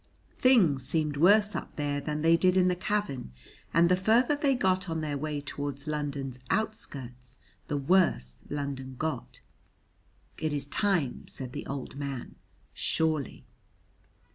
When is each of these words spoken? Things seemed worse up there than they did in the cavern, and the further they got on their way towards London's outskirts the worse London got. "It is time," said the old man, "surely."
Things 0.39 0.83
seemed 0.83 1.15
worse 1.15 1.55
up 1.55 1.75
there 1.75 2.01
than 2.01 2.23
they 2.23 2.35
did 2.35 2.57
in 2.57 2.69
the 2.69 2.75
cavern, 2.75 3.31
and 3.71 3.87
the 3.87 3.95
further 3.95 4.35
they 4.35 4.55
got 4.55 4.89
on 4.89 5.01
their 5.01 5.15
way 5.15 5.39
towards 5.41 5.85
London's 5.85 6.39
outskirts 6.49 7.37
the 7.67 7.77
worse 7.77 8.43
London 8.49 8.95
got. 8.97 9.41
"It 10.39 10.53
is 10.53 10.65
time," 10.65 11.27
said 11.27 11.53
the 11.53 11.67
old 11.67 11.97
man, 11.97 12.33
"surely." 12.73 13.45